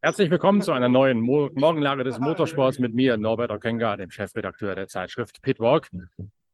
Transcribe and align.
Herzlich 0.00 0.30
willkommen 0.30 0.62
zu 0.62 0.72
einer 0.72 0.88
neuen 0.88 1.20
Mo 1.20 1.50
Morgenlage 1.52 2.04
des 2.04 2.18
Motorsports 2.18 2.78
mit 2.78 2.94
mir, 2.94 3.18
Norbert 3.18 3.50
Okenga, 3.50 3.98
dem 3.98 4.10
Chefredakteur 4.10 4.74
der 4.74 4.88
Zeitschrift 4.88 5.42
Pitwalk. 5.42 5.90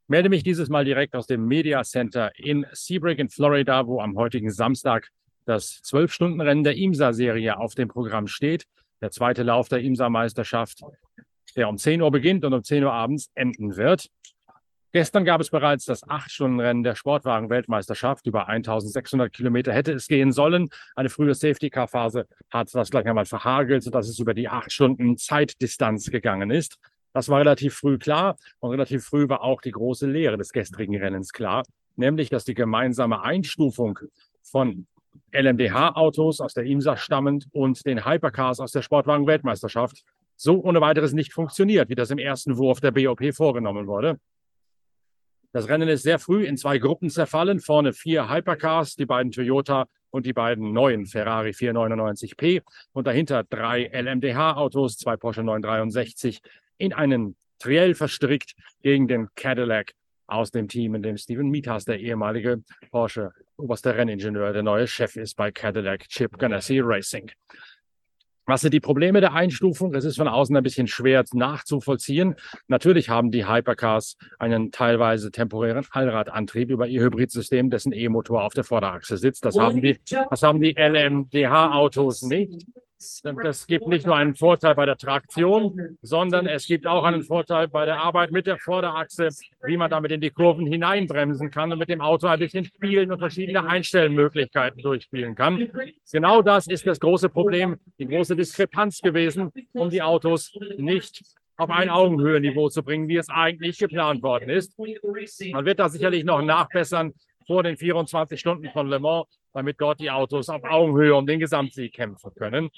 Melde 0.09 0.29
mich 0.29 0.43
dieses 0.43 0.69
Mal 0.69 0.85
direkt 0.85 1.15
aus 1.15 1.29
dem 1.29 1.47
Media 1.47 1.85
Center 1.85 2.33
in 2.37 2.67
Seabreak 2.73 3.21
in 3.21 3.29
Florida, 3.29 3.87
wo 3.87 4.01
am 4.01 4.17
heutigen 4.17 4.51
Samstag 4.51 5.11
das 5.45 5.81
Zwölf-Stunden-Rennen 5.83 6.65
der 6.65 6.77
IMSA-Serie 6.77 7.57
auf 7.57 7.77
dem 7.77 7.87
Programm 7.87 8.27
steht. 8.27 8.65
Der 9.01 9.13
zweite 9.13 9.45
Lauf 9.45 9.69
der 9.69 9.81
IMSA-Meisterschaft, 9.83 10.81
der 11.55 11.69
um 11.69 11.79
10 11.79 12.03
Uhr 12.03 12.11
beginnt 12.11 12.45
und 12.45 12.53
um 12.53 12.65
10 12.65 12.83
Uhr 12.83 12.93
abends 12.93 13.31
enden 13.37 13.77
wird. 13.77 14.09
Gestern 14.95 15.25
gab 15.25 15.41
es 15.41 15.51
bereits 15.51 15.87
das 15.87 16.09
Acht-Stunden-Rennen 16.09 16.85
der 16.85 16.95
Sportwagen-Weltmeisterschaft. 16.95 18.29
Über 18.29 18.47
1600 18.47 19.33
Kilometer 19.33 19.73
hätte 19.73 19.93
es 19.93 20.07
gehen 20.07 20.31
sollen. 20.31 20.69
Eine 20.95 21.09
frühe 21.09 21.35
Safety-Car-Phase 21.35 22.29
hat 22.49 22.73
das 22.73 22.91
gleich 22.91 23.05
einmal 23.05 23.25
verhagelt, 23.25 23.83
sodass 23.83 24.09
es 24.09 24.21
über 24.21 24.35
die 24.35 24.49
acht 24.49 24.71
Stunden 24.71 25.17
Zeitdistanz 25.17 26.13
gegangen 26.13 26.53
ist. 26.53 26.79
Das 27.13 27.29
war 27.29 27.41
relativ 27.41 27.75
früh 27.75 27.99
klar 27.99 28.37
und 28.61 28.71
relativ 28.71 29.05
früh 29.05 29.29
war 29.29 29.43
auch 29.43 29.61
die 29.63 29.73
große 29.73 30.07
Lehre 30.07 30.37
des 30.37 30.53
gestrigen 30.53 30.97
Rennens 30.97 31.33
klar, 31.33 31.65
nämlich 31.97 32.31
dass 32.31 32.45
die 32.45 32.55
gemeinsame 32.55 33.21
Einstufung 33.21 33.99
von 34.45 34.87
LMDH-Autos 35.33 36.41
aus 36.41 36.55
der 36.55 36.67
IMSA 36.67 36.97
stammend 36.97 37.49
und 37.51 37.85
den 37.85 38.07
Hypercars 38.07 38.61
aus 38.61 38.71
der 38.71 38.83
Sportwagen-Weltmeisterschaft 38.83 40.05
so 40.37 40.63
ohne 40.63 40.81
weiteres 40.81 41.15
nicht 41.15 41.33
funktioniert, 41.33 41.89
wie 41.89 41.97
das 41.97 42.13
im 42.13 42.19
ersten 42.19 42.59
Wurf 42.59 42.81
der 42.81 42.93
BOP 42.93 43.35
vorgenommen 43.35 43.89
wurde. 43.89 44.21
Das 45.55 45.69
Rennen 45.69 45.89
ist 45.89 46.03
sehr 46.03 46.19
früh 46.19 46.45
in 46.45 46.57
zwei 46.57 46.79
Gruppen 46.79 47.11
zerfallen. 47.11 47.61
Vorne 47.61 47.93
vier 47.93 48.29
Hypercars, 48.29 48.97
die 48.97 49.07
beiden 49.07 49.31
Toyota 49.31 49.87
und 50.11 50.27
die 50.27 50.33
beiden 50.33 50.73
neuen 50.73 51.07
Ferrari 51.07 51.51
499p 51.51 52.61
und 52.93 53.07
dahinter 53.07 53.45
drei 53.45 53.89
LMDH-Autos, 53.93 54.99
zwei 54.99 55.17
Porsche 55.17 55.45
963 55.45 56.41
in 56.79 56.93
einen 56.93 57.37
Triell 57.61 57.95
verstrickt 57.95 58.57
gegen 58.83 59.07
den 59.07 59.29
Cadillac 59.37 59.93
aus 60.27 60.51
dem 60.51 60.67
Team, 60.67 60.97
in 60.97 61.05
dem 61.05 61.17
Steven 61.17 61.49
Mithas, 61.49 61.85
der 61.85 62.01
ehemalige 62.01 62.65
Porsche 62.91 63.31
oberster 63.57 63.97
Renningenieur, 63.97 64.53
der 64.53 64.65
neue 64.65 64.89
Chef 64.89 65.15
ist 65.15 65.37
bei 65.37 65.53
Cadillac 65.53 66.09
Chip 66.09 66.37
Ganassi 66.37 66.81
Racing. 66.81 67.31
Was 68.47 68.61
sind 68.61 68.75
die 68.75 68.81
Probleme 68.81 69.21
der 69.21 69.33
Einstufung? 69.33 69.95
Es 69.95 70.05
ist 70.05 70.17
von 70.17 70.29
außen 70.29 70.55
ein 70.57 70.63
bisschen 70.63 70.87
schwer 70.87 71.25
nachzuvollziehen. 71.33 72.35
Natürlich 72.69 73.09
haben 73.09 73.31
die 73.31 73.49
Hypercars 73.49 74.17
einen 74.39 74.71
teilweise 74.71 75.31
temporären 75.31 75.87
Allradantrieb 75.91 76.71
über 76.71 76.87
ihr 76.87 77.03
Hybridsystem, 77.03 77.71
dessen 77.71 77.93
E-Motor 77.93 78.45
auf 78.45 78.53
der 78.53 78.65
Vorderachse 78.65 79.17
sitzt. 79.17 79.45
Das 79.45 79.59
haben 79.59 79.81
die, 79.81 79.99
das 80.31 80.43
haben 80.43 80.61
die 80.61 80.75
LMDH-Autos 80.77 82.23
nicht. 82.23 82.67
Das 83.43 83.67
gibt 83.67 83.87
nicht 83.89 84.07
nur 84.07 84.17
einen 84.17 84.35
Vorteil 84.35 84.75
bei 84.75 84.87
der 84.87 84.97
Traktion, 84.97 85.99
sondern 86.03 86.47
es 86.47 86.67
gibt 86.67 86.87
auch 86.87 87.05
einen 87.05 87.23
Vorteil 87.23 87.69
bei 87.69 87.85
der 87.85 88.01
Arbeit 88.01 88.31
mit 88.31 88.47
der 88.47 88.59
Vorderachse, 88.59 89.29
wie 89.65 89.77
man 89.77 89.91
damit 89.91 90.13
in 90.13 90.21
die 90.21 90.31
Kurven 90.31 90.67
hineinbremsen 90.67 91.51
kann 91.51 91.73
und 91.73 91.79
mit 91.79 91.89
dem 91.89 92.01
Auto 92.01 92.27
ein 92.27 92.39
bisschen 92.39 92.65
spielen 92.65 93.11
und 93.13 93.19
verschiedene 93.19 93.67
Einstellmöglichkeiten 93.67 94.83
durchspielen 94.83 95.35
kann. 95.35 95.71
Genau 96.13 96.43
das 96.43 96.67
ist 96.67 96.87
das 96.87 97.01
große 97.01 97.29
Problem, 97.29 97.79
die 97.99 98.07
große 98.07 98.37
Diskrepanz 98.37 99.01
gewesen, 99.01 99.53
um 99.73 99.91
die 99.91 100.03
Autos 100.03 100.53
nicht 100.77 101.23
auf 101.57 101.71
ein 101.71 101.89
Augenhöheniveau 101.89 102.69
zu 102.69 102.83
bringen, 102.83 103.09
wie 103.09 103.17
es 103.17 103.29
eigentlich 103.29 103.79
geplant 103.79 104.23
worden 104.23 104.51
ist. 104.51 104.77
Man 104.79 105.65
wird 105.65 105.79
da 105.79 105.89
sicherlich 105.89 106.25
noch 106.25 106.43
nachbessern 106.43 107.13
vor 107.47 107.63
den 107.63 107.77
24 107.77 108.39
Stunden 108.39 108.71
von 108.71 108.89
Le 108.89 108.99
Mans, 108.99 109.27
damit 109.53 109.81
dort 109.81 110.01
die 110.01 110.11
Autos 110.11 110.49
auf 110.49 110.65
Augenhöhe 110.65 111.15
um 111.15 111.27
den 111.27 111.39
Gesamtsieg 111.39 111.93
kämpfen 111.93 112.33
können. 112.35 112.71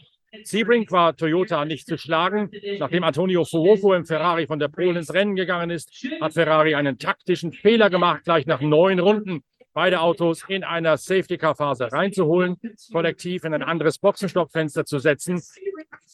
Sebring 0.44 0.91
war 0.91 1.16
Toyota 1.16 1.64
nicht 1.64 1.87
zu 1.87 1.98
schlagen. 1.98 2.50
Nachdem 2.78 3.04
Antonio 3.04 3.44
Fuoco 3.44 3.94
im 3.94 4.04
Ferrari 4.04 4.47
von 4.47 4.59
der 4.59 4.69
Polen 4.69 4.97
ins 4.97 5.12
Rennen 5.12 5.37
gegangen 5.37 5.70
ist, 5.70 5.91
hat 6.20 6.34
Ferrari 6.34 6.75
einen 6.75 6.98
taktischen 6.98 7.53
Fehler 7.53 7.91
gemacht, 7.91 8.25
gleich 8.25 8.47
nach 8.47 8.60
neun 8.60 8.98
Runden 8.98 9.42
beide 9.72 10.00
Autos 10.00 10.42
in 10.48 10.65
einer 10.65 10.97
Safety-Car-Phase 10.97 11.92
reinzuholen, 11.92 12.56
kollektiv 12.92 13.44
in 13.44 13.53
ein 13.53 13.62
anderes 13.62 13.98
Boxenstoppfenster 13.98 14.86
zu 14.86 14.98
setzen. 14.98 15.42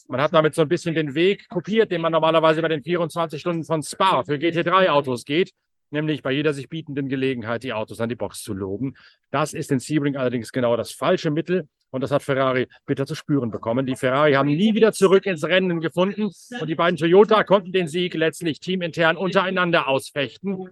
Man 0.09 0.19
hat 0.19 0.33
damit 0.33 0.53
so 0.53 0.63
ein 0.63 0.67
bisschen 0.67 0.95
den 0.95 1.15
Weg 1.15 1.47
kopiert, 1.47 1.89
den 1.89 2.01
man 2.01 2.11
normalerweise 2.11 2.61
bei 2.61 2.67
den 2.67 2.83
24 2.83 3.39
Stunden 3.39 3.63
von 3.63 3.81
Spa 3.81 4.23
für 4.25 4.35
GT3-Autos 4.35 5.23
geht 5.23 5.53
nämlich 5.93 6.23
bei 6.23 6.31
jeder 6.31 6.53
sich 6.53 6.67
bietenden 6.67 7.07
Gelegenheit 7.07 7.63
die 7.63 7.71
Autos 7.71 8.01
an 8.01 8.09
die 8.09 8.15
Box 8.15 8.41
zu 8.41 8.53
loben. 8.53 8.95
Das 9.31 9.53
ist 9.53 9.71
in 9.71 9.79
Sebring 9.79 10.17
allerdings 10.17 10.51
genau 10.51 10.75
das 10.75 10.91
falsche 10.91 11.31
Mittel. 11.31 11.69
Und 11.93 12.01
das 12.01 12.09
hat 12.09 12.23
Ferrari 12.23 12.67
bitter 12.87 13.05
zu 13.05 13.13
spüren 13.13 13.51
bekommen. 13.51 13.85
Die 13.85 13.95
Ferrari 13.95 14.33
haben 14.33 14.49
nie 14.49 14.73
wieder 14.73 14.93
zurück 14.93 15.27
ins 15.27 15.43
Rennen 15.43 15.79
gefunden. 15.79 16.31
Und 16.59 16.67
die 16.67 16.73
beiden 16.73 16.97
Toyota 16.97 17.43
konnten 17.43 17.71
den 17.71 17.87
Sieg 17.87 18.15
letztlich 18.15 18.59
teamintern 18.59 19.15
untereinander 19.15 19.87
ausfechten. 19.87 20.69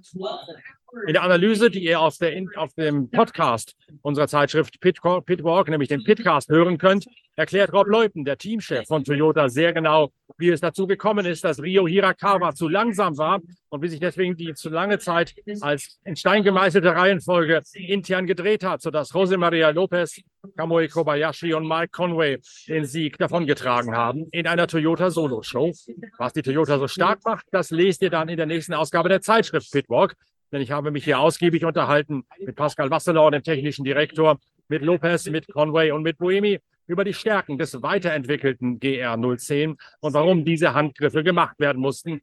In 1.06 1.14
der 1.14 1.22
Analyse, 1.22 1.70
die 1.70 1.84
ihr 1.84 2.02
auf, 2.02 2.18
der, 2.18 2.44
auf 2.56 2.74
dem 2.74 3.12
Podcast 3.12 3.76
unserer 4.02 4.28
Zeitschrift 4.28 4.80
Pit, 4.82 4.98
Pitwalk, 5.26 5.70
nämlich 5.70 5.90
den 5.90 6.04
Pitcast, 6.04 6.50
hören 6.50 6.80
könnt, 6.80 7.06
erklärt 7.36 7.72
Rob 7.72 7.88
Leupen, 7.88 8.26
der 8.26 8.38
Teamchef 8.38 8.88
von 8.88 9.04
Toyota, 9.04 9.48
sehr 9.48 9.74
genau, 9.74 10.12
wie 10.38 10.50
es 10.50 10.60
dazu 10.60 10.88
gekommen 10.88 11.26
ist, 11.26 11.44
dass 11.44 11.62
Rio 11.62 11.88
Hirakawa 11.88 12.54
zu 12.54 12.68
langsam 12.68 13.18
war 13.18 13.42
und 13.70 13.82
wie 13.82 13.88
sich 13.88 14.00
deswegen 14.00 14.36
die 14.36 14.54
zu 14.54 14.70
lange 14.70 14.98
Zeit 14.98 15.36
als 15.62 16.00
in 16.04 16.16
Stein 16.16 16.44
gemeißelte 16.44 16.94
Reihenfolge 16.94 17.62
intern 17.74 18.26
gedreht 18.26 18.64
hat, 18.64 18.82
sodass 18.82 19.14
Jose 19.14 19.38
Maria 19.38 19.70
Lopez, 19.70 20.20
Kamui 20.58 20.88
Kobayashi 20.88 21.54
und 21.54 21.68
Mike 21.68 21.90
Conway 21.92 22.40
den 22.68 22.86
Sieg 22.86 23.18
davongetragen 23.18 23.96
haben 23.96 24.28
in 24.32 24.48
einer 24.48 24.68
Toyota 24.68 25.12
Solo-Show. 25.12 25.72
Was 26.18 26.34
die 26.34 26.42
Toyota 26.42 26.80
so 26.80 26.88
stark 26.88 27.20
macht, 27.24 27.46
das 27.52 27.70
lest 27.70 28.02
ihr 28.02 28.10
dann 28.10 28.28
in 28.28 28.38
der 28.38 28.48
nächsten 28.48 28.74
Ausgabe 28.74 29.10
der 29.10 29.22
Zeitschrift 29.22 29.72
Pitwalk. 29.72 30.16
Denn 30.52 30.62
ich 30.62 30.72
habe 30.72 30.92
mich 30.92 31.04
hier 31.04 31.20
ausgiebig 31.20 31.64
unterhalten 31.64 32.24
mit 32.40 32.56
Pascal 32.56 32.90
Wasselau, 32.90 33.30
dem 33.30 33.44
technischen 33.44 33.86
Direktor, 33.86 34.40
mit 34.68 34.82
Lopez, 34.82 35.30
mit 35.30 35.48
Conway 35.48 35.92
und 35.92 36.02
mit 36.02 36.18
Boemi 36.18 36.60
über 36.88 37.04
die 37.04 37.14
Stärken 37.14 37.58
des 37.58 37.82
weiterentwickelten 37.82 38.80
GR 38.80 39.38
010 39.38 39.78
und 40.00 40.14
warum 40.14 40.44
diese 40.44 40.74
Handgriffe 40.74 41.24
gemacht 41.24 41.60
werden 41.60 41.82
mussten, 41.82 42.22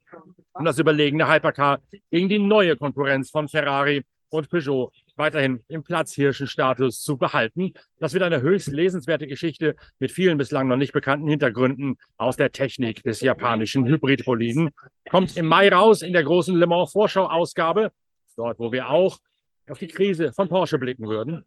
um 0.53 0.65
das 0.65 0.79
überlegene 0.79 1.33
Hypercar 1.33 1.81
gegen 2.11 2.29
die 2.29 2.39
neue 2.39 2.77
Konkurrenz 2.77 3.31
von 3.31 3.49
Ferrari 3.49 4.03
und 4.31 4.51
Peugeot 4.51 4.91
weiterhin 5.19 5.63
im 5.69 5.83
Platzhirschenstatus 5.83 7.03
zu 7.03 7.17
behalten. 7.17 7.73
Das 7.99 8.13
wird 8.13 8.23
eine 8.23 8.41
höchst 8.41 8.69
lesenswerte 8.69 9.27
Geschichte 9.27 9.77
mit 9.99 10.11
vielen 10.13 10.39
bislang 10.39 10.69
noch 10.69 10.77
nicht 10.77 10.93
bekannten 10.93 11.29
Hintergründen 11.29 11.99
aus 12.17 12.37
der 12.37 12.53
Technik 12.53 13.03
des 13.03 13.21
japanischen 13.21 13.87
Hybridboliden. 13.87 14.71
Kommt 15.11 15.37
im 15.37 15.47
Mai 15.47 15.69
raus 15.69 16.03
in 16.03 16.13
der 16.13 16.25
großen 16.25 16.57
Le 16.57 16.67
Mans 16.67 16.93
Vorschau-Ausgabe, 16.93 17.93
dort 18.37 18.59
wo 18.59 18.73
wir 18.73 18.89
auch 18.89 19.19
auf 19.69 19.79
die 19.79 19.89
Krise 19.89 20.33
von 20.33 20.49
Porsche 20.49 20.79
blicken 20.79 21.09
würden. 21.09 21.45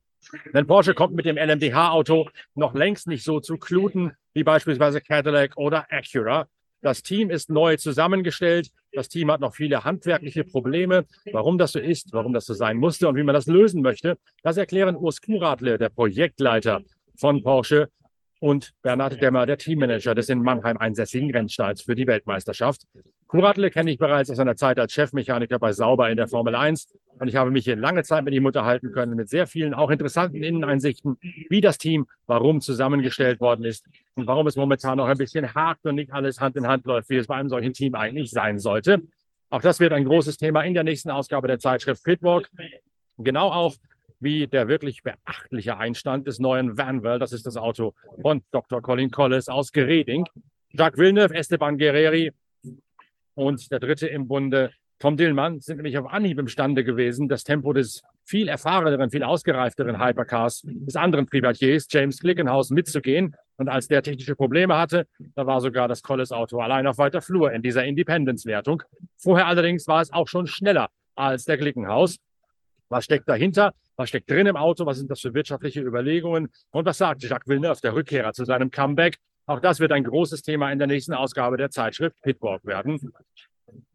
Denn 0.54 0.68
Porsche 0.68 0.94
kommt 0.94 1.16
mit 1.16 1.26
dem 1.26 1.38
LMDH-Auto 1.38 2.30
noch 2.56 2.76
längst 2.76 3.08
nicht 3.08 3.24
so 3.24 3.40
zu 3.40 3.58
kluten 3.58 4.12
wie 4.34 4.44
beispielsweise 4.44 5.02
Cadillac 5.02 5.58
oder 5.58 5.88
Acura. 5.90 6.48
Das 6.81 7.03
Team 7.03 7.30
ist 7.30 7.50
neu 7.50 7.78
zusammengestellt. 7.78 8.72
Das 8.92 9.08
Team 9.08 9.31
hat 9.31 9.40
noch 9.40 9.56
viele 9.56 9.84
handwerkliche 9.84 10.44
Probleme. 10.44 11.06
Warum 11.31 11.58
das 11.58 11.74
so 11.74 11.80
ist, 11.80 12.12
warum 12.12 12.34
das 12.34 12.46
so 12.46 12.53
sein 12.53 12.78
musste 12.78 13.08
und 13.08 13.16
wie 13.16 13.24
man 13.24 13.36
das 13.36 13.46
lösen 13.46 13.81
möchte, 13.81 14.18
das 14.44 14.58
erklären 14.58 14.96
Urs 14.96 15.22
Kuradle, 15.22 15.78
der 15.78 15.89
Projektleiter 15.89 16.81
von 17.16 17.44
Porsche, 17.44 17.89
und 18.42 18.74
Bernhard 18.81 19.22
Dämmer, 19.22 19.45
der 19.45 19.57
Teammanager 19.57 20.16
des 20.16 20.28
in 20.28 20.42
Mannheim 20.42 20.75
einsässigen 20.78 21.31
Rennstalls 21.31 21.83
für 21.83 21.94
die 21.94 22.07
Weltmeisterschaft. 22.07 22.88
Kuradle 23.28 23.69
kenne 23.69 23.92
ich 23.92 24.00
bereits 24.00 24.31
aus 24.31 24.38
seiner 24.38 24.56
Zeit 24.56 24.80
als 24.80 24.92
Chefmechaniker 24.94 25.60
bei 25.60 25.72
Sauber 25.72 26.10
in 26.10 26.18
der 26.18 26.28
Formel 26.28 26.56
1 26.56 26.92
und 27.19 27.28
ich 27.28 27.36
habe 27.36 27.51
mich 27.51 27.66
hier 27.66 27.75
lange 27.75 28.04
Zeit 28.04 28.25
mit 28.25 28.33
ihm 28.33 28.45
unterhalten 28.45 28.92
können, 28.92 29.16
mit 29.16 29.30
sehr 29.30 29.45
vielen 29.45 29.75
auch 29.75 29.92
interessanten 29.92 30.44
Inneneinsichten, 30.44 31.18
wie 31.50 31.62
das 31.62 31.78
Team, 31.78 32.07
warum 32.25 32.62
zusammengestellt 32.62 33.39
worden 33.39 33.63
ist 33.63 33.86
und 34.21 34.27
warum 34.27 34.45
es 34.47 34.56
momentan 34.56 34.97
noch 34.97 35.07
ein 35.07 35.18
bisschen 35.18 35.53
hakt 35.53 35.85
und 35.85 35.95
nicht 35.95 36.13
alles 36.13 36.39
Hand 36.39 36.56
in 36.56 36.68
Hand 36.68 36.85
läuft, 36.85 37.09
wie 37.09 37.18
es 37.18 37.27
bei 37.27 37.35
einem 37.35 37.50
solchen 37.50 37.73
Team 37.73 37.95
eigentlich 37.95 38.29
sein 38.29 38.59
sollte. 38.59 39.01
Auch 39.50 39.62
das 39.62 39.79
wird 39.79 39.94
ein 39.94 40.06
großes 40.06 40.38
Thema 40.38 40.62
in 40.62 40.73
der 40.73 40.83
nächsten 40.83 41.09
Ausgabe 41.09 41.47
der 41.47 41.59
Zeitschrift 41.59 42.03
Pitwalk. 42.03 42.50
Genau 43.18 43.51
auch 43.51 43.75
wie 44.19 44.45
der 44.45 44.68
wirklich 44.68 45.01
beachtliche 45.01 45.77
Einstand 45.77 46.27
des 46.27 46.39
neuen 46.39 46.77
Vanwell. 46.77 47.18
Das 47.18 47.33
ist 47.33 47.47
das 47.47 47.57
Auto 47.57 47.95
von 48.21 48.44
Dr. 48.51 48.81
Colin 48.81 49.09
Collis 49.09 49.50
aus 49.50 49.71
Gereding. 49.71 50.25
Jacques 50.69 51.00
Villeneuve, 51.00 51.33
Esteban 51.33 51.77
Guerreri 51.79 52.31
und 53.33 53.71
der 53.71 53.79
dritte 53.79 54.07
im 54.07 54.27
Bunde, 54.27 54.71
Tom 55.00 55.18
Dillmann, 55.18 55.59
sind 55.59 55.77
nämlich 55.77 55.97
auf 55.97 56.06
Anhieb 56.06 56.38
imstande 56.38 56.83
gewesen, 56.83 57.27
das 57.27 57.44
Tempo 57.44 57.73
des 57.73 58.03
viel 58.23 58.47
erfahreneren, 58.47 59.09
viel 59.09 59.23
ausgereifteren 59.23 60.00
Hypercars 60.00 60.62
des 60.63 60.95
anderen 60.95 61.25
Privatiers, 61.25 61.88
James 61.89 62.19
Glickenhaus, 62.19 62.69
mitzugehen. 62.69 63.35
Und 63.62 63.69
als 63.69 63.88
der 63.88 64.02
technische 64.02 64.36
Probleme 64.36 64.75
hatte, 64.75 65.06
da 65.36 65.46
war 65.46 65.62
sogar 65.62 65.88
das 65.88 66.02
Collis-Auto 66.02 66.60
allein 66.60 66.88
auf 66.88 66.98
weiter 66.98 67.22
Flur 67.22 67.52
in 67.52 67.62
dieser 67.62 67.86
Independence-Wertung. 67.86 68.81
Vorher 69.18 69.46
allerdings 69.46 69.88
war 69.88 70.02
es 70.02 70.12
auch 70.12 70.28
schon 70.28 70.48
schneller 70.48 70.90
als 71.13 71.46
der 71.46 71.58
Glickenhaus. 71.58 72.18
Was 72.90 73.06
steckt 73.06 73.30
dahinter? 73.30 73.75
Was 73.98 74.10
steckt 74.10 74.31
drin 74.31 74.48
im 74.48 74.56
Auto? 74.56 74.88
Was 74.88 74.98
sind 74.98 75.12
das 75.12 75.19
für 75.19 75.36
wirtschaftliche 75.36 75.80
Überlegungen? 75.80 76.50
Und 76.72 76.86
was 76.88 76.98
sagt 76.98 77.22
Jacques 77.22 77.48
Villeneuve, 77.48 77.80
der 77.84 77.94
Rückkehrer 77.94 78.34
zu 78.34 78.46
seinem 78.46 78.72
Comeback? 78.72 79.18
Auch 79.46 79.60
das 79.60 79.80
wird 79.80 79.92
ein 79.92 80.06
großes 80.06 80.42
Thema 80.42 80.72
in 80.72 80.80
der 80.80 80.88
nächsten 80.88 81.14
Ausgabe 81.14 81.56
der 81.56 81.69
Zeitschrift 81.69 82.19
Pitwalk 82.24 82.66
werden. 82.66 83.14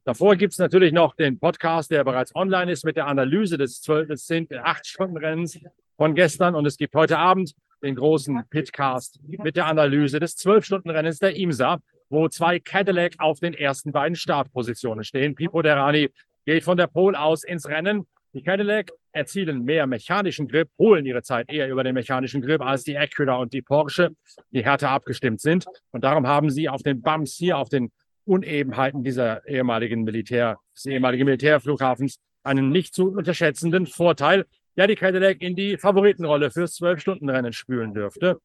Davor 0.05 0.37
gibt 0.37 0.53
es 0.53 0.61
natürlich 0.61 0.93
noch 0.93 1.17
den 1.17 1.41
Podcast, 1.41 1.91
der 1.91 2.05
bereits 2.05 2.33
online 2.37 2.71
ist 2.71 2.85
mit 2.85 2.97
der 2.97 3.09
Analyse 3.09 3.59
des 3.59 3.83
12, 3.83 4.07
des 4.07 4.27
10, 4.27 4.47
8 4.63 4.87
Stunden 4.87 5.17
Rennens 5.17 5.59
von 5.97 6.15
gestern. 6.15 6.55
Und 6.55 6.67
es 6.67 6.77
gibt 6.77 6.95
heute 6.95 7.19
Abend 7.19 7.53
den 7.83 7.95
großen 7.95 8.43
Pitcast 8.51 9.21
mit 9.27 9.57
der 9.57 9.67
Analyse 9.67 10.21
des 10.21 10.37
12 10.37 10.65
Stunden 10.65 10.91
Rennens 10.91 11.19
der 11.19 11.37
IMSA, 11.37 11.79
wo 12.09 12.29
zwei 12.29 12.59
Cadillac 12.59 13.15
auf 13.19 13.41
den 13.41 13.55
ersten 13.55 13.93
beiden 13.93 14.17
Startpositionen 14.17 15.05
stehen. 15.05 15.35
Pipo 15.35 15.63
Derani 15.63 16.11
geht 16.45 16.65
von 16.65 16.77
der 16.77 16.87
Pole 16.87 17.19
aus 17.19 17.45
ins 17.45 17.69
Rennen. 17.69 18.07
Die 18.33 18.43
Cadillac 18.43 18.93
erzielen 19.13 19.65
mehr 19.65 19.87
mechanischen 19.87 20.47
Grip, 20.47 20.69
holen 20.79 21.07
ihre 21.07 21.23
Zeit 21.23 21.51
eher 21.51 21.69
über 21.69 21.83
den 21.83 21.95
mechanischen 21.95 22.43
Grip 22.43 22.61
als 22.61 22.85
die 22.85 22.97
Acura 22.97 23.37
und 23.37 23.53
die 23.53 23.63
Porsche, 23.63 24.11
die 24.51 24.65
härter 24.65 24.91
abgestimmt 24.91 25.41
sind. 25.41 25.65
Und 25.91 26.05
darum 26.05 26.27
haben 26.27 26.51
sie 26.51 26.69
auf 26.69 26.83
den 26.83 27.01
Bumps 27.01 27.35
hier, 27.35 27.59
auf 27.59 27.69
den 27.69 27.91
Unebenheiten 28.25 29.03
dieser 29.03 29.47
ehemaligen 29.47 30.03
Militär, 30.03 30.59
des 30.75 30.87
ehemaligen 30.87 31.25
Militärflughafens 31.25 32.19
einen 32.43 32.71
nicht 32.71 32.95
zu 32.95 33.11
unterschätzenden 33.11 33.87
Vorteil, 33.87 34.47
der 34.77 34.87
die 34.87 34.95
Cadillac 34.95 35.41
in 35.41 35.57
die 35.57 35.77
Favoritenrolle 35.77 36.51
fürs 36.51 36.75
Zwölf-Stunden-Rennen 36.75 37.53
spülen 37.53 37.95
dürfte. 37.95 38.41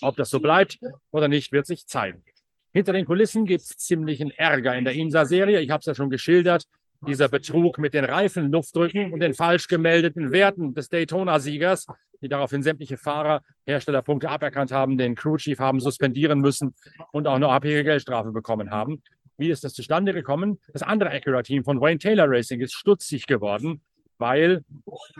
Ob 0.00 0.16
das 0.16 0.30
so 0.30 0.40
bleibt 0.40 0.78
oder 1.10 1.28
nicht, 1.28 1.52
wird 1.52 1.66
sich 1.66 1.86
zeigen. 1.86 2.22
Hinter 2.72 2.92
den 2.92 3.04
Kulissen 3.04 3.46
gibt 3.46 3.62
es 3.62 3.76
ziemlichen 3.78 4.30
Ärger 4.30 4.76
in 4.76 4.84
der 4.84 4.94
IMSA-Serie. 4.94 5.60
Ich 5.60 5.70
habe 5.70 5.80
es 5.80 5.86
ja 5.86 5.94
schon 5.94 6.10
geschildert 6.10 6.66
dieser 7.06 7.28
Betrug 7.28 7.78
mit 7.78 7.94
den 7.94 8.04
Reifenluftdrücken 8.04 9.12
und 9.12 9.20
den 9.20 9.34
falsch 9.34 9.68
gemeldeten 9.68 10.32
Werten 10.32 10.74
des 10.74 10.88
Daytona-Siegers, 10.88 11.86
die 12.20 12.28
daraufhin 12.28 12.62
sämtliche 12.62 12.98
Fahrer 12.98 13.42
Herstellerpunkte 13.66 14.28
aberkannt 14.28 14.72
haben, 14.72 14.98
den 14.98 15.14
Crewchief 15.14 15.58
haben 15.58 15.80
suspendieren 15.80 16.40
müssen 16.40 16.74
und 17.12 17.26
auch 17.26 17.34
eine 17.34 17.48
abhängige 17.48 17.84
Geldstrafe 17.84 18.32
bekommen 18.32 18.70
haben. 18.70 19.02
Wie 19.38 19.50
ist 19.50 19.64
das 19.64 19.72
zustande 19.72 20.12
gekommen? 20.12 20.60
Das 20.74 20.82
andere 20.82 21.10
Acura-Team 21.10 21.64
von 21.64 21.80
Wayne 21.80 21.98
Taylor 21.98 22.28
Racing 22.28 22.60
ist 22.60 22.74
stutzig 22.74 23.26
geworden, 23.26 23.80
weil 24.20 24.64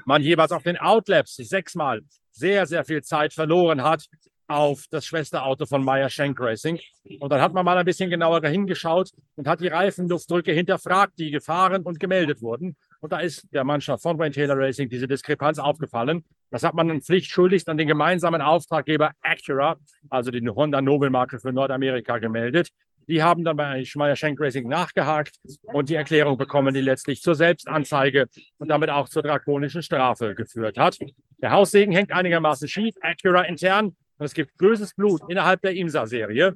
man 0.05 0.23
jeweils 0.23 0.53
auf 0.53 0.63
den 0.63 0.77
Outlaps 0.77 1.37
sechsmal 1.37 2.03
sehr, 2.31 2.67
sehr 2.67 2.85
viel 2.85 3.03
Zeit 3.03 3.33
verloren 3.33 3.83
hat 3.83 4.05
auf 4.51 4.87
das 4.91 5.07
Schwesterauto 5.07 5.65
von 5.65 5.85
Meyer 5.85 6.09
Shank 6.09 6.41
Racing. 6.41 6.81
Und 7.21 7.31
dann 7.31 7.41
hat 7.41 7.53
man 7.55 7.65
mal 7.65 7.79
ein 7.79 7.85
bisschen 7.85 8.11
genauer 8.11 8.45
hingeschaut 8.47 9.11
und 9.37 9.47
hat 9.47 9.61
die 9.61 9.69
Reifenluftdrücke 9.69 10.53
hinterfragt, 10.53 11.19
die 11.19 11.31
gefahren 11.31 11.85
und 11.85 12.01
gemeldet 12.01 12.43
wurden. 12.43 12.77
Und 13.01 13.13
da 13.13 13.21
ist 13.21 13.47
der 13.53 13.63
Mannschaft 13.63 14.03
von 14.03 14.19
Wayne 14.19 14.35
Taylor 14.35 14.59
Racing 14.59 14.89
diese 14.89 15.07
Diskrepanz 15.07 15.61
aufgefallen. 15.61 16.25
Das 16.51 16.65
hat 16.65 16.75
man 16.75 16.89
dann 16.89 17.01
pflichtschuldigst 17.01 17.69
an 17.69 17.79
den 17.79 17.87
gemeinsamen 17.87 18.43
Auftraggeber 18.43 19.13
Acura, 19.23 19.77
also 20.11 20.33
die 20.33 20.47
Honda 20.49 20.83
Nobelmarke 20.83 21.39
für 21.39 21.53
Nordamerika, 21.53 22.19
gemeldet. 22.19 22.71
Die 23.09 23.23
haben 23.23 23.45
dann 23.45 23.57
bei 23.57 23.85
Schmeier 23.85 24.17
Schenk 24.17 24.41
Racing 24.41 24.69
nachgehakt 24.69 25.37
und 25.63 25.89
die 25.89 25.95
Erklärung 25.95 26.37
bekommen, 26.39 26.73
die 26.75 26.81
letztlich 26.81 27.23
zur 27.23 27.35
Selbstanzeige 27.35 28.27
und 28.59 28.69
damit 28.69 28.91
auch 28.91 29.09
zur 29.09 29.23
drakonischen 29.23 29.83
Strafe 29.83 30.35
geführt 30.35 30.79
hat. 30.79 30.99
Der 31.43 31.51
Haussegen 31.51 31.93
hängt 31.93 32.13
einigermaßen 32.13 32.69
schief, 32.69 32.95
Acura 33.01 33.43
intern 33.43 33.97
und 34.19 34.27
es 34.27 34.35
gibt 34.35 34.57
böses 34.59 34.95
Blut 34.95 35.23
innerhalb 35.29 35.63
der 35.63 35.75
IMSA-Serie. 35.75 36.55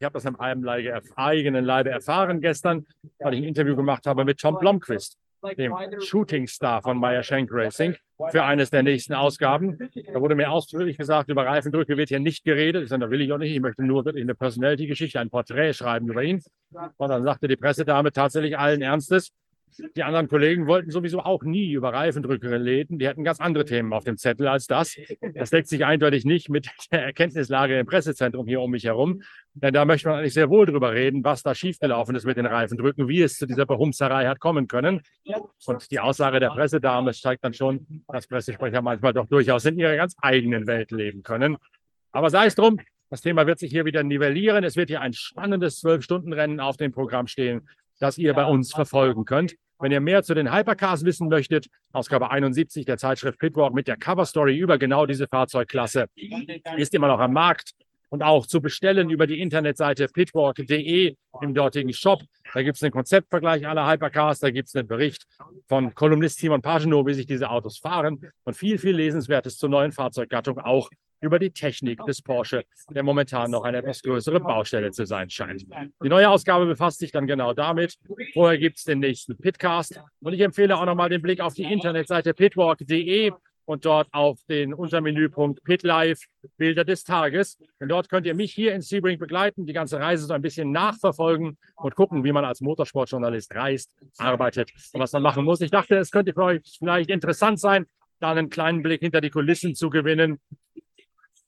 Ich 0.00 0.04
habe 0.04 0.12
das 0.12 0.26
am 0.26 0.36
eigenen 0.36 1.64
Leibe 1.64 1.90
erfahren 1.90 2.40
gestern, 2.40 2.86
weil 3.18 3.34
ich 3.34 3.40
ein 3.40 3.48
Interview 3.48 3.74
gemacht 3.74 4.06
habe 4.06 4.24
mit 4.24 4.38
Tom 4.38 4.58
Blomqvist, 4.58 5.16
dem 5.56 5.74
Shooting-Star 6.00 6.82
von 6.82 6.98
Meyer 6.98 7.22
Shank 7.22 7.50
Racing, 7.52 7.96
für 8.30 8.42
eines 8.44 8.70
der 8.70 8.82
nächsten 8.82 9.14
Ausgaben. 9.14 9.78
Da 10.12 10.20
wurde 10.20 10.34
mir 10.34 10.50
ausführlich 10.50 10.96
gesagt, 10.96 11.28
über 11.28 11.44
Reifendrücke 11.44 11.96
wird 11.96 12.08
hier 12.08 12.20
nicht 12.20 12.44
geredet. 12.44 12.82
Ich 12.82 12.88
sage, 12.88 13.04
da 13.04 13.10
will 13.10 13.20
ich 13.20 13.32
auch 13.32 13.38
nicht. 13.38 13.52
Ich 13.52 13.60
möchte 13.60 13.84
nur 13.84 14.04
wirklich 14.04 14.22
eine 14.24 14.34
Personality-Geschichte, 14.34 15.20
ein 15.20 15.28
Porträt 15.28 15.74
schreiben 15.74 16.08
über 16.08 16.22
ihn. 16.22 16.42
Und 16.96 17.08
dann 17.08 17.22
sagte 17.22 17.46
die 17.46 17.56
Pressedame 17.56 18.10
tatsächlich 18.12 18.58
allen 18.58 18.80
Ernstes, 18.80 19.32
die 19.96 20.02
anderen 20.02 20.28
Kollegen 20.28 20.66
wollten 20.66 20.90
sowieso 20.90 21.20
auch 21.20 21.42
nie 21.42 21.72
über 21.72 21.92
Reifendrücke 21.92 22.50
reden. 22.50 22.98
Die 22.98 23.08
hatten 23.08 23.24
ganz 23.24 23.40
andere 23.40 23.64
Themen 23.64 23.92
auf 23.92 24.04
dem 24.04 24.16
Zettel 24.16 24.48
als 24.48 24.66
das. 24.66 24.96
Das 25.34 25.50
deckt 25.50 25.68
sich 25.68 25.84
eindeutig 25.84 26.24
nicht 26.24 26.48
mit 26.48 26.70
der 26.92 27.04
Erkenntnislage 27.04 27.78
im 27.78 27.86
Pressezentrum 27.86 28.46
hier 28.46 28.60
um 28.60 28.70
mich 28.70 28.84
herum. 28.84 29.22
Denn 29.54 29.74
da 29.74 29.84
möchte 29.84 30.08
man 30.08 30.18
eigentlich 30.18 30.34
sehr 30.34 30.50
wohl 30.50 30.66
drüber 30.66 30.92
reden, 30.92 31.24
was 31.24 31.42
da 31.42 31.54
schiefgelaufen 31.54 32.14
ist 32.14 32.24
mit 32.24 32.36
den 32.36 32.46
Reifendrücken, 32.46 33.08
wie 33.08 33.22
es 33.22 33.36
zu 33.36 33.46
dieser 33.46 33.66
Behumserei 33.66 34.26
hat 34.26 34.40
kommen 34.40 34.68
können. 34.68 35.02
Und 35.66 35.90
die 35.90 36.00
Aussage 36.00 36.40
der 36.40 36.50
Pressedame 36.50 37.12
zeigt 37.12 37.44
dann 37.44 37.54
schon, 37.54 38.04
dass 38.08 38.26
Pressesprecher 38.26 38.82
manchmal 38.82 39.12
doch 39.12 39.26
durchaus 39.26 39.64
in 39.64 39.78
ihrer 39.78 39.96
ganz 39.96 40.14
eigenen 40.20 40.66
Welt 40.66 40.90
leben 40.90 41.22
können. 41.22 41.56
Aber 42.12 42.30
sei 42.30 42.46
es 42.46 42.54
drum, 42.54 42.80
das 43.10 43.22
Thema 43.22 43.46
wird 43.46 43.58
sich 43.58 43.70
hier 43.70 43.84
wieder 43.84 44.02
nivellieren. 44.02 44.64
Es 44.64 44.76
wird 44.76 44.90
hier 44.90 45.00
ein 45.00 45.14
spannendes 45.14 45.80
Zwölf-Stunden-Rennen 45.80 46.60
auf 46.60 46.76
dem 46.76 46.92
Programm 46.92 47.26
stehen 47.26 47.66
das 47.98 48.18
ihr 48.18 48.34
bei 48.34 48.44
uns 48.44 48.72
verfolgen 48.72 49.24
könnt. 49.24 49.54
Wenn 49.80 49.92
ihr 49.92 50.00
mehr 50.00 50.24
zu 50.24 50.34
den 50.34 50.52
Hypercars 50.52 51.04
wissen 51.04 51.28
möchtet, 51.28 51.68
Ausgabe 51.92 52.30
71 52.30 52.84
der 52.84 52.98
Zeitschrift 52.98 53.38
Pitwalk 53.38 53.74
mit 53.74 53.86
der 53.86 53.96
Coverstory 53.96 54.56
über 54.56 54.76
genau 54.76 55.06
diese 55.06 55.28
Fahrzeugklasse 55.28 56.06
ist 56.76 56.94
immer 56.94 57.08
noch 57.08 57.20
am 57.20 57.32
Markt 57.32 57.74
und 58.08 58.22
auch 58.22 58.46
zu 58.46 58.60
bestellen 58.60 59.10
über 59.10 59.26
die 59.26 59.40
Internetseite 59.40 60.08
pitwalk.de 60.08 61.14
im 61.42 61.54
dortigen 61.54 61.92
Shop. 61.92 62.22
Da 62.52 62.62
gibt 62.62 62.76
es 62.76 62.82
einen 62.82 62.92
Konzeptvergleich 62.92 63.66
aller 63.68 63.88
Hypercars, 63.88 64.40
da 64.40 64.50
gibt 64.50 64.68
es 64.68 64.74
einen 64.74 64.88
Bericht 64.88 65.26
von 65.68 65.94
Kolumnist 65.94 66.38
Simon 66.38 66.62
Pagenot, 66.62 67.06
wie 67.06 67.14
sich 67.14 67.26
diese 67.26 67.50
Autos 67.50 67.78
fahren 67.78 68.20
und 68.44 68.56
viel, 68.56 68.78
viel 68.78 68.96
Lesenswertes 68.96 69.58
zur 69.58 69.68
neuen 69.68 69.92
Fahrzeuggattung 69.92 70.58
auch 70.58 70.90
über 71.20 71.38
die 71.38 71.50
Technik 71.50 72.04
des 72.04 72.22
Porsche, 72.22 72.64
der 72.90 73.02
momentan 73.02 73.50
noch 73.50 73.64
eine 73.64 73.78
etwas 73.78 74.02
größere 74.02 74.40
Baustelle 74.40 74.90
zu 74.90 75.06
sein 75.06 75.30
scheint. 75.30 75.64
Die 76.02 76.08
neue 76.08 76.28
Ausgabe 76.28 76.66
befasst 76.66 76.98
sich 76.98 77.12
dann 77.12 77.26
genau 77.26 77.52
damit. 77.52 77.98
Vorher 78.32 78.58
gibt 78.58 78.78
es 78.78 78.84
den 78.84 79.00
nächsten 79.00 79.36
Pitcast 79.36 80.00
und 80.20 80.32
ich 80.32 80.40
empfehle 80.40 80.76
auch 80.76 80.84
nochmal 80.84 81.08
den 81.08 81.22
Blick 81.22 81.40
auf 81.40 81.54
die 81.54 81.64
Internetseite 81.64 82.34
pitwalk.de 82.34 83.32
und 83.68 83.84
dort 83.84 84.08
auf 84.12 84.40
den 84.48 84.72
Untermenüpunkt 84.72 85.62
PitLife 85.62 86.26
Bilder 86.56 86.84
des 86.84 87.04
Tages. 87.04 87.58
Und 87.78 87.88
dort 87.88 88.08
könnt 88.08 88.26
ihr 88.26 88.34
mich 88.34 88.52
hier 88.52 88.74
in 88.74 88.80
Sebring 88.80 89.18
begleiten, 89.18 89.66
die 89.66 89.74
ganze 89.74 90.00
Reise 90.00 90.24
so 90.24 90.32
ein 90.32 90.40
bisschen 90.40 90.72
nachverfolgen 90.72 91.58
und 91.76 91.94
gucken, 91.94 92.24
wie 92.24 92.32
man 92.32 92.46
als 92.46 92.62
Motorsportjournalist 92.62 93.54
reist, 93.54 93.94
arbeitet 94.16 94.72
und 94.94 95.00
was 95.00 95.12
man 95.12 95.22
machen 95.22 95.44
muss. 95.44 95.60
Ich 95.60 95.70
dachte, 95.70 95.96
es 95.96 96.10
könnte 96.10 96.32
für 96.32 96.44
euch 96.44 96.78
vielleicht 96.78 97.10
interessant 97.10 97.60
sein, 97.60 97.84
da 98.20 98.30
einen 98.30 98.48
kleinen 98.48 98.82
Blick 98.82 99.00
hinter 99.00 99.20
die 99.20 99.30
Kulissen 99.30 99.74
zu 99.74 99.90
gewinnen 99.90 100.40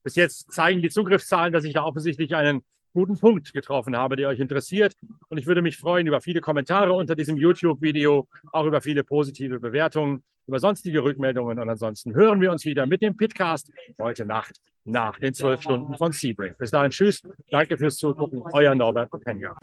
bis 0.03 0.17
jetzt 0.17 0.53
zeigen 0.53 0.83
die 0.83 0.91
Zugriffszahlen, 0.91 1.53
dass 1.53 1.65
ich 1.65 1.75
da 1.75 1.85
offensichtlich 1.85 2.35
einen 2.35 2.63
guten 2.93 3.19
Punkt 3.19 3.53
getroffen 3.53 3.97
habe, 3.97 4.17
der 4.17 4.29
euch 4.29 4.41
interessiert. 4.41 4.95
Und 5.29 5.39
ich 5.39 5.47
würde 5.47 5.63
mich 5.63 5.77
freuen 5.77 6.07
über 6.07 6.21
viele 6.21 6.41
Kommentare 6.41 6.93
unter 6.93 7.15
diesem 7.15 7.37
YouTube-Video, 7.37 8.29
auch 8.53 8.67
über 8.67 8.81
viele 8.81 9.05
positive 9.05 9.61
Bewertungen, 9.61 10.23
über 10.47 10.59
sonstige 10.59 11.03
Rückmeldungen. 11.03 11.59
Und 11.59 11.69
ansonsten 11.69 12.15
hören 12.15 12.41
wir 12.41 12.51
uns 12.51 12.65
wieder 12.65 12.87
mit 12.87 13.03
dem 13.03 13.17
Pitcast 13.17 13.71
heute 14.01 14.25
Nacht 14.25 14.57
nach 14.85 15.19
den 15.19 15.35
zwölf 15.35 15.63
Stunden 15.63 15.97
von 15.97 16.13
Sebring. 16.13 16.55
Bis 16.59 16.71
dahin, 16.71 16.91
tschüss. 16.91 17.23
Danke 17.51 17.77
fürs 17.77 17.97
Zugucken. 17.97 18.43
Euer 18.53 18.75
Norbert 18.75 19.11
Penga. 19.25 19.57